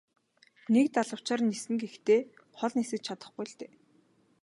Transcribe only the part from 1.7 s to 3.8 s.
гэхдээ хол нисэж чадахгүй л дээ.